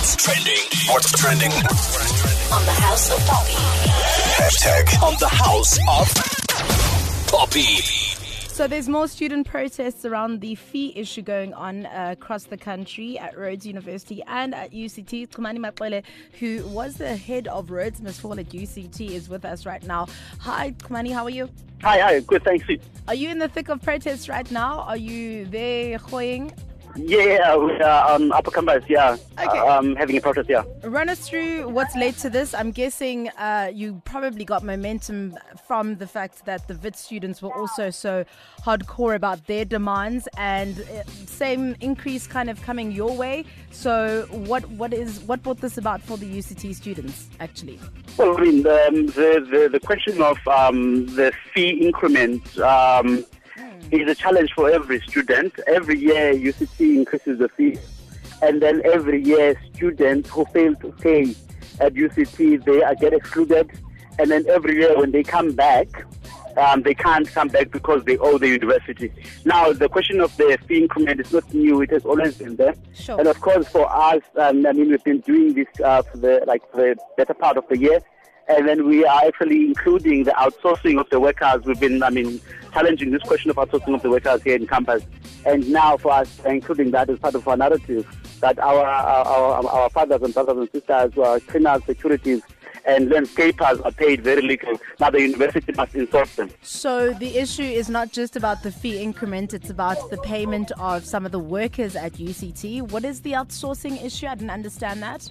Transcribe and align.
What's 0.00 0.16
trending? 0.16 0.64
What's 0.86 1.12
trending? 1.12 1.50
on 1.52 2.64
the 2.64 2.72
House 2.72 3.10
of 3.10 3.18
Poppy. 3.26 3.52
Hashtag 4.40 5.02
on 5.02 5.14
the 5.20 5.28
house 5.28 5.78
of 5.86 7.26
Poppy. 7.26 7.82
So 8.48 8.66
there's 8.66 8.88
more 8.88 9.08
student 9.08 9.46
protests 9.46 10.06
around 10.06 10.40
the 10.40 10.54
fee 10.54 10.94
issue 10.96 11.20
going 11.20 11.52
on 11.52 11.84
uh, 11.84 12.14
across 12.18 12.44
the 12.44 12.56
country 12.56 13.18
at 13.18 13.36
Rhodes 13.36 13.66
University 13.66 14.22
and 14.26 14.54
at 14.54 14.72
UCT. 14.72 15.28
Chumani 15.28 15.58
Maxwele, 15.58 16.00
who 16.38 16.66
was 16.68 16.94
the 16.94 17.14
head 17.14 17.46
of 17.48 17.70
Rhodes 17.70 18.00
Must 18.00 18.22
Fall 18.22 18.40
at 18.40 18.48
UCT, 18.48 19.10
is 19.10 19.28
with 19.28 19.44
us 19.44 19.66
right 19.66 19.82
now. 19.82 20.06
Hi, 20.38 20.70
Kumani, 20.78 21.12
how 21.12 21.24
are 21.24 21.30
you? 21.30 21.50
Hi, 21.82 21.98
hi, 21.98 22.20
good, 22.20 22.42
thanks. 22.42 22.64
Are 23.06 23.14
you 23.14 23.28
in 23.28 23.38
the 23.38 23.48
thick 23.48 23.68
of 23.68 23.82
protests 23.82 24.30
right 24.30 24.50
now? 24.50 24.80
Are 24.80 24.96
you 24.96 25.44
there 25.44 25.98
hoying? 25.98 26.54
Yeah, 26.96 27.56
we 27.56 27.72
are 27.80 28.10
on 28.12 28.32
upper 28.32 28.50
campus, 28.50 28.84
yeah. 28.88 29.16
Okay. 29.38 29.58
Um, 29.58 29.96
having 29.96 30.16
a 30.16 30.20
protest, 30.20 30.48
yeah. 30.48 30.64
Run 30.82 31.08
us 31.08 31.28
through 31.28 31.68
what's 31.68 31.94
led 31.96 32.16
to 32.18 32.30
this. 32.30 32.54
I'm 32.54 32.70
guessing 32.70 33.28
uh, 33.30 33.70
you 33.72 34.02
probably 34.04 34.44
got 34.44 34.62
momentum 34.64 35.36
from 35.66 35.96
the 35.96 36.06
fact 36.06 36.44
that 36.46 36.66
the 36.68 36.74
Wits 36.74 37.00
students 37.00 37.40
were 37.42 37.54
also 37.54 37.90
so 37.90 38.24
hardcore 38.62 39.14
about 39.14 39.46
their 39.46 39.64
demands 39.64 40.28
and 40.36 40.80
uh, 40.80 41.04
same 41.26 41.76
increase 41.80 42.26
kind 42.26 42.50
of 42.50 42.60
coming 42.62 42.90
your 42.90 43.16
way. 43.16 43.44
So 43.70 44.26
what 44.30 44.68
what 44.70 44.92
is 44.92 45.20
what 45.20 45.42
brought 45.42 45.60
this 45.60 45.78
about 45.78 46.02
for 46.02 46.16
the 46.16 46.26
UCT 46.26 46.74
students 46.74 47.28
actually? 47.38 47.78
Well, 48.16 48.36
I 48.36 48.40
mean, 48.42 48.66
um, 48.66 49.06
the, 49.06 49.46
the, 49.50 49.68
the 49.72 49.80
question 49.80 50.20
of 50.20 50.36
um, 50.48 51.06
the 51.14 51.32
fee 51.54 51.70
increment 51.70 52.42
um, 53.92 54.00
is 54.00 54.10
a 54.10 54.14
challenge 54.14 54.52
for 54.54 54.70
every 54.70 55.00
student. 55.00 55.58
Every 55.66 55.98
year, 55.98 56.32
UCT 56.34 56.96
increases 56.96 57.38
the 57.38 57.48
fee. 57.48 57.78
And 58.42 58.62
then 58.62 58.82
every 58.84 59.22
year, 59.22 59.60
students 59.74 60.30
who 60.30 60.44
fail 60.46 60.74
to 60.76 60.92
pay 60.92 61.34
at 61.80 61.94
UCT, 61.94 62.64
they 62.64 62.82
are 62.82 62.94
get 62.94 63.12
excluded. 63.12 63.70
And 64.18 64.30
then 64.30 64.44
every 64.48 64.78
year, 64.78 64.98
when 64.98 65.10
they 65.10 65.22
come 65.22 65.52
back, 65.52 65.88
um, 66.56 66.82
they 66.82 66.94
can't 66.94 67.28
come 67.28 67.48
back 67.48 67.70
because 67.70 68.04
they 68.04 68.18
owe 68.18 68.38
the 68.38 68.48
university. 68.48 69.12
Now, 69.44 69.72
the 69.72 69.88
question 69.88 70.20
of 70.20 70.36
the 70.36 70.58
fee 70.66 70.82
increment 70.82 71.20
is 71.20 71.32
not 71.32 71.52
new; 71.54 71.80
it 71.80 71.90
has 71.90 72.04
always 72.04 72.36
been 72.36 72.56
there. 72.56 72.74
Sure. 72.92 73.18
And 73.18 73.28
of 73.28 73.40
course, 73.40 73.68
for 73.68 73.90
us, 73.90 74.22
um, 74.36 74.66
I 74.66 74.72
mean, 74.72 74.90
we've 74.90 75.04
been 75.04 75.20
doing 75.20 75.54
this 75.54 75.68
uh, 75.82 76.02
for 76.02 76.16
the 76.16 76.42
like 76.46 76.68
for 76.70 76.78
the 76.78 76.96
better 77.16 77.34
part 77.34 77.56
of 77.56 77.68
the 77.68 77.78
year, 77.78 78.00
and 78.50 78.68
then 78.68 78.86
we 78.86 79.04
are 79.04 79.22
actually 79.24 79.66
including 79.66 80.24
the 80.24 80.32
outsourcing 80.32 81.00
of 81.00 81.08
the 81.10 81.20
workers. 81.20 81.64
We've 81.64 81.78
been, 81.78 82.02
I 82.02 82.10
mean, 82.10 82.40
challenging 82.72 83.10
this 83.10 83.22
question 83.22 83.50
of 83.50 83.56
outsourcing 83.56 83.94
of 83.94 84.02
the 84.02 84.10
workers 84.10 84.42
here 84.42 84.56
in 84.56 84.66
campus, 84.66 85.02
and 85.46 85.68
now 85.70 85.96
for 85.96 86.12
us, 86.12 86.40
uh, 86.44 86.50
including 86.50 86.90
that 86.90 87.08
as 87.10 87.18
part 87.18 87.34
of 87.34 87.46
our 87.46 87.56
narrative 87.56 88.06
that 88.40 88.58
our 88.58 88.86
our, 88.86 89.26
our, 89.26 89.66
our 89.66 89.90
fathers 89.90 90.22
and 90.22 90.34
brothers 90.34 90.56
and 90.56 90.70
sisters 90.72 91.18
are 91.18 91.40
cleaners, 91.40 91.84
securities, 91.84 92.42
and 92.86 93.08
landscapers 93.10 93.84
are 93.84 93.92
paid 93.92 94.24
very 94.24 94.42
little. 94.42 94.80
Now 94.98 95.10
the 95.10 95.20
university 95.20 95.72
must 95.72 95.94
insult 95.94 96.28
them. 96.36 96.50
So 96.62 97.12
the 97.12 97.36
issue 97.36 97.62
is 97.62 97.88
not 97.88 98.12
just 98.12 98.36
about 98.36 98.62
the 98.62 98.72
fee 98.72 99.00
increment; 99.00 99.54
it's 99.54 99.70
about 99.70 100.10
the 100.10 100.18
payment 100.18 100.72
of 100.78 101.04
some 101.04 101.24
of 101.24 101.32
the 101.32 101.38
workers 101.38 101.94
at 101.96 102.14
UCT. 102.14 102.82
What 102.90 103.04
is 103.04 103.20
the 103.20 103.32
outsourcing 103.32 104.02
issue? 104.04 104.26
I 104.26 104.34
didn't 104.34 104.50
understand 104.50 105.02
that. 105.02 105.30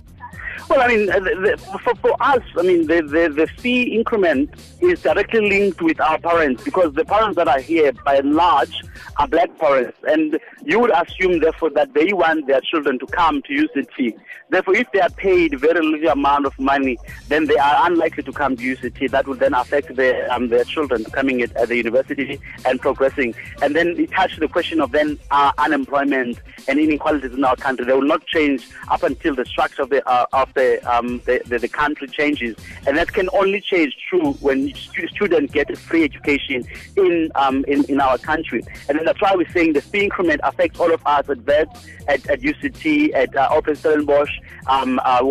Well, 0.68 0.82
I 0.82 0.88
mean, 0.88 1.10
uh, 1.10 1.20
the, 1.20 1.58
the, 1.58 1.80
for, 1.80 1.96
for 1.96 2.16
us, 2.20 2.42
I 2.58 2.64
mean, 2.64 2.88
the, 2.88 3.02
the, 3.02 3.34
the 3.34 3.48
fee 3.62 3.96
increment 3.96 4.50
is 4.82 5.02
directly 5.02 5.48
linked 5.50 5.82
with 5.82 6.00
our 6.00 6.20
parents 6.20 6.64
because 6.64 6.94
the 6.94 7.06
parents 7.06 7.38
that 7.38 7.48
are 7.48 7.60
here, 7.60 7.92
by 8.06 8.18
and 8.18 8.34
large, 8.34 8.74
are 9.18 9.28
black 9.28 9.58
parents. 9.58 9.98
And 10.08 10.40
you 10.66 10.80
would 10.80 10.92
assume, 10.92 11.40
therefore, 11.40 11.70
that 11.72 11.94
they 11.94 12.14
want 12.14 12.48
their 12.48 12.62
children 12.62 13.00
to 13.00 13.08
come 13.08 13.42
to 13.44 13.68
UCT. 13.68 14.20
Therefore, 14.50 14.76
if 14.76 14.92
they 14.92 15.00
are 15.00 15.10
paid 15.12 15.60
very 15.60 15.86
little 15.86 16.10
amount 16.10 16.46
of 16.46 16.58
money, 16.60 16.98
then 17.28 17.46
they 17.46 17.58
are 17.58 17.88
unlikely 17.88 18.24
to 18.24 18.32
come 18.32 18.58
to 18.58 18.76
UCT. 18.76 19.12
That 19.12 19.28
would 19.28 19.40
then 19.40 19.54
affect 19.54 19.96
their, 19.96 20.32
um, 20.32 20.50
their 20.50 20.64
children 20.64 21.04
coming 21.06 21.42
at, 21.42 21.56
at 21.56 21.70
the 21.70 21.78
university 21.78 22.40
and 22.66 22.82
progressing. 22.82 23.36
And 23.62 23.76
then 23.76 23.90
it 24.00 24.12
touches 24.12 24.40
the 24.40 24.48
question 24.48 24.82
of 24.82 24.92
then 24.92 25.20
uh, 25.30 25.52
unemployment 25.58 26.40
and 26.68 26.80
inequalities 26.80 27.34
in 27.34 27.44
our 27.44 27.56
country. 27.56 27.86
They 27.86 27.94
will 27.94 28.02
not 28.02 28.26
change 28.26 28.68
up 28.90 29.04
until 29.04 29.36
the 29.36 29.46
structure 29.46 29.84
of 29.84 29.90
the 29.90 30.08
uh, 30.10 30.26
of 30.34 30.49
the, 30.54 30.80
um, 30.90 31.22
the, 31.26 31.42
the 31.46 31.60
the 31.60 31.68
country 31.68 32.08
changes, 32.08 32.56
and 32.88 32.98
that 32.98 33.12
can 33.14 33.30
only 33.34 33.62
change 33.62 33.96
true 34.10 34.34
when 34.34 34.74
stu- 34.76 35.08
students 35.08 35.54
get 35.54 35.70
a 35.70 35.76
free 35.76 36.04
education 36.04 36.66
in 36.96 37.32
um 37.36 37.66
in, 37.68 37.84
in 37.86 38.00
our 38.02 38.18
country. 38.18 38.64
And 38.88 38.98
then 38.98 39.06
that's 39.06 39.22
why 39.22 39.34
we're 39.36 39.50
saying 39.52 39.74
the 39.74 39.82
fee 39.82 40.04
increment 40.04 40.42
affects 40.44 40.80
all 40.80 40.94
of 40.94 41.02
us 41.06 41.30
at 41.30 41.46
Wits, 41.46 41.88
at, 42.08 42.28
at 42.30 42.42
UCT, 42.42 43.14
at 43.14 43.36
uh, 43.36 43.50
Open 43.52 43.76
Stellenbosch, 43.76 44.32
um, 44.68 45.00
uh, 45.04 45.22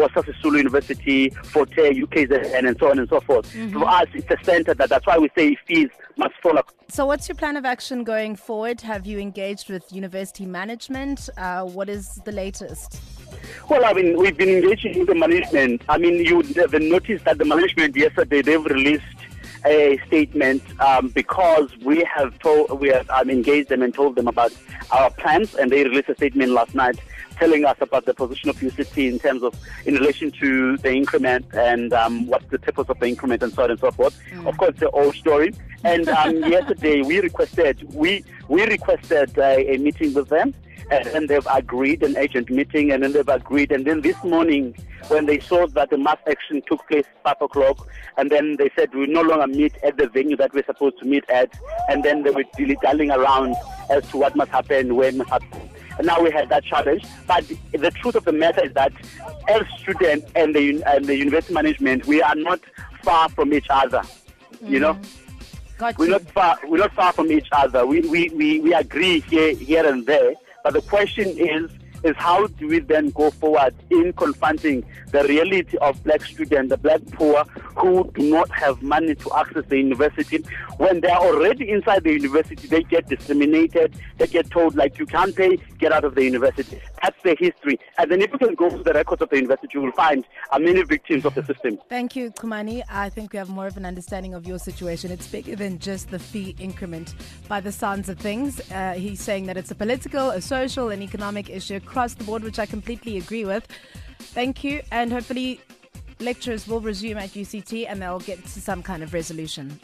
University, 0.44 1.30
Fort 1.30 1.72
Hare, 1.74 1.92
UKZN, 1.92 2.68
and 2.68 2.78
so 2.78 2.90
on 2.90 2.98
and 2.98 3.08
so 3.08 3.20
forth. 3.20 3.46
For 3.72 3.88
us, 3.88 4.06
it's 4.14 4.30
a 4.30 4.44
center 4.44 4.74
that 4.74 4.88
that's 4.88 5.06
why 5.06 5.18
we 5.18 5.28
say 5.36 5.56
fees 5.66 5.88
must 6.16 6.34
fall. 6.42 6.58
So, 6.88 7.06
what's 7.06 7.28
your 7.28 7.36
plan 7.36 7.56
of 7.56 7.64
action 7.64 8.04
going 8.04 8.36
forward? 8.36 8.80
Have 8.80 9.06
you 9.06 9.18
engaged 9.18 9.70
with 9.70 9.92
university 9.92 10.46
management? 10.46 11.28
Uh, 11.36 11.64
what 11.64 11.88
is 11.88 12.16
the 12.24 12.32
latest? 12.32 13.00
Well, 13.69 13.84
I 13.84 13.93
mean, 13.93 14.16
we've 14.16 14.37
been 14.37 14.49
engaging 14.49 14.99
with 14.99 15.09
the 15.09 15.15
management. 15.15 15.83
I 15.89 15.99
mean, 15.99 16.25
you 16.25 16.39
would 16.39 16.56
have 16.56 16.72
noticed 16.72 17.25
that 17.25 17.39
the 17.39 17.44
management 17.44 17.97
yesterday 17.97 18.43
they've 18.43 18.65
released 18.65 19.05
a 19.66 20.00
statement 20.06 20.62
um, 20.81 21.09
because 21.09 21.69
we 21.78 22.05
have 22.05 22.39
told 22.39 22.81
we 22.81 22.89
have 22.89 23.09
um, 23.11 23.28
engaged 23.28 23.69
them 23.69 23.83
and 23.83 23.93
told 23.93 24.16
them 24.16 24.28
about 24.28 24.53
our 24.91 25.11
plans, 25.11 25.55
and 25.55 25.71
they 25.71 25.84
released 25.84 26.09
a 26.09 26.15
statement 26.15 26.53
last 26.53 26.75
night 26.75 26.99
telling 27.39 27.65
us 27.65 27.77
about 27.81 28.05
the 28.05 28.15
position 28.15 28.50
of 28.50 28.56
UCT 28.56 29.09
in 29.09 29.19
terms 29.19 29.43
of 29.43 29.55
in 29.87 29.95
relation 29.95 30.31
to 30.33 30.77
the 30.78 30.93
increment 30.93 31.47
and 31.55 31.93
um, 31.93 32.27
what's 32.27 32.49
the 32.50 32.59
purpose 32.59 32.87
of 32.89 32.99
the 32.99 33.06
increment 33.06 33.43
and 33.43 33.53
so 33.53 33.62
on 33.62 33.71
and 33.71 33.81
so 33.81 33.91
forth. 33.93 34.19
Of 34.45 34.56
course, 34.59 34.77
the 34.78 34.91
old 34.91 35.15
story. 35.15 35.53
And 35.84 36.09
um, 36.09 36.37
yesterday 36.50 37.03
we 37.03 37.21
requested 37.21 37.87
we 37.93 38.25
we 38.49 38.65
requested 38.65 39.39
uh, 39.39 39.43
a 39.43 39.77
meeting 39.78 40.15
with 40.15 40.28
them 40.28 40.55
and 40.91 41.06
then 41.06 41.26
they've 41.26 41.47
agreed 41.53 42.03
an 42.03 42.16
agent 42.16 42.50
meeting 42.50 42.93
and 42.93 43.03
then 43.03 43.12
they've 43.12 43.28
agreed 43.28 43.72
and 43.72 43.87
then 43.87 44.00
this 44.00 44.22
morning 44.25 44.75
when 45.09 45.26
they 45.26 45.38
saw 45.41 45.66
that 45.66 45.91
the 45.91 45.99
mass 45.99 46.16
action 46.28 46.62
took 46.66 46.87
place 46.88 47.04
at 47.06 47.22
five 47.22 47.43
o'clock 47.43 47.88
and 48.16 48.31
then 48.31 48.56
they 48.56 48.71
said 48.75 48.93
we 48.94 49.06
no 49.06 49.22
longer 49.22 49.47
meet 49.47 49.75
at 49.82 49.97
the 49.97 50.09
venue 50.09 50.37
that 50.37 50.53
we're 50.54 50.65
supposed 50.65 50.98
to 50.98 51.04
meet 51.04 51.28
at 51.28 51.53
and 51.88 52.04
then 52.04 52.22
they 52.22 52.31
were 52.31 52.44
dilly-dallying 52.56 53.10
around 53.10 53.54
as 53.91 54.06
to 54.09 54.16
what 54.16 54.34
must 54.37 54.50
happen 54.50 54.97
when 54.97 55.19
must 55.19 55.31
happen 55.31 55.71
and 55.98 56.06
now 56.06 56.21
we 56.22 56.31
had 56.31 56.48
that 56.48 56.65
challenge 56.65 57.04
but 57.27 57.47
the 57.72 57.91
truth 57.91 58.15
of 58.15 58.25
the 58.25 58.32
matter 58.32 58.65
is 58.65 58.72
that 58.75 58.93
as 59.48 59.62
students 59.78 60.31
and 60.34 60.54
the, 60.54 60.82
and 60.87 61.04
the 61.04 61.16
university 61.16 61.53
management 61.53 62.06
we 62.06 62.22
are 62.22 62.34
not 62.34 62.60
far 63.03 63.28
from 63.31 63.53
each 63.53 63.66
other 63.71 64.03
you 64.62 64.81
know 64.81 64.94
mm. 64.94 65.25
Got 65.78 65.97
we're 65.97 66.06
you. 66.06 66.10
not 66.12 66.22
far. 66.32 66.59
We're 66.66 66.78
not 66.78 66.93
far 66.93 67.12
from 67.12 67.31
each 67.31 67.47
other. 67.53 67.87
We 67.87 68.00
we, 68.00 68.31
we, 68.31 68.60
we 68.60 68.75
agree 68.75 69.21
here 69.21 69.54
here 69.54 69.87
and 69.87 70.04
there. 70.04 70.34
But 70.64 70.74
the 70.74 70.82
question 70.82 71.28
is 71.38 71.70
is 72.04 72.14
how 72.16 72.46
do 72.46 72.69
we 72.69 72.78
then 72.78 73.10
go 73.10 73.30
forward 73.30 73.74
in 73.91 74.12
confronting 74.12 74.84
the 75.10 75.24
reality 75.24 75.76
of 75.78 76.02
black 76.04 76.22
students, 76.22 76.70
the 76.70 76.76
black 76.76 77.00
poor 77.12 77.44
who 77.76 78.10
do 78.14 78.30
not 78.30 78.50
have 78.50 78.82
money 78.82 79.14
to 79.14 79.32
access 79.36 79.64
the 79.68 79.78
university. 79.78 80.44
When 80.76 81.00
they 81.00 81.08
are 81.08 81.20
already 81.20 81.70
inside 81.70 82.04
the 82.04 82.12
university, 82.12 82.68
they 82.68 82.82
get 82.82 83.08
discriminated. 83.08 83.97
They 84.18 84.26
get 84.26 84.50
told 84.50 84.76
like 84.76 84.98
you 84.98 85.06
can't 85.06 85.34
pay, 85.34 85.58
get 85.78 85.92
out 85.92 86.04
of 86.04 86.14
the 86.14 86.24
university. 86.24 86.80
That's 87.03 87.22
the 87.22 87.36
history. 87.38 87.78
And 87.98 88.10
then 88.10 88.22
if 88.22 88.32
you 88.32 88.38
can 88.38 88.54
go 88.54 88.70
to 88.70 88.82
the 88.82 88.92
records 88.92 89.22
of 89.22 89.31
the 89.31 89.36
university, 89.36 89.69
you 89.75 89.82
will 89.82 89.92
find 89.92 90.25
many 90.59 90.82
victims 90.82 91.25
of 91.25 91.34
the 91.34 91.44
system. 91.44 91.78
Thank 91.88 92.16
you, 92.16 92.31
Chumani. 92.31 92.82
I 92.91 93.09
think 93.09 93.32
we 93.32 93.38
have 93.38 93.48
more 93.48 93.66
of 93.66 93.76
an 93.76 93.84
understanding 93.86 94.34
of 94.34 94.47
your 94.47 94.59
situation. 94.59 95.10
It's 95.10 95.26
bigger 95.26 95.56
than 95.56 95.78
just 95.78 96.10
the 96.10 96.19
fee 96.19 96.56
increment 96.59 97.14
by 97.48 97.60
the 97.60 97.72
sounds 97.72 98.09
of 98.09 98.19
things. 98.19 98.60
Uh, 98.70 98.94
he's 98.94 99.20
saying 99.20 99.47
that 99.47 99.56
it's 99.56 99.70
a 99.70 99.75
political, 99.75 100.31
a 100.31 100.41
social, 100.41 100.91
and 100.91 101.03
economic 101.03 101.50
issue 101.50 101.76
across 101.76 102.14
the 102.14 102.25
board, 102.25 102.42
which 102.42 102.59
I 102.59 102.66
completely 102.66 103.16
agree 103.16 103.44
with. 103.44 103.66
Thank 104.19 104.65
you, 104.65 104.83
and 104.91 105.12
hopefully, 105.12 105.60
lectures 106.21 106.66
will 106.66 106.80
resume 106.80 107.18
at 107.18 107.30
UCT 107.30 107.86
and 107.89 108.03
they'll 108.03 108.18
get 108.21 108.45
to 108.45 108.60
some 108.60 108.83
kind 108.83 109.03
of 109.03 109.15
resolution. 109.15 109.78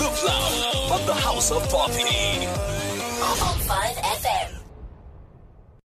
Look 0.00 0.24
loud 0.24 0.90
on 0.92 1.06
the 1.06 1.14
house 1.14 1.50
of 1.50 1.68
Poppy. 1.68 2.46
On 3.22 3.58
5 3.58 3.96
FM. 3.96 4.11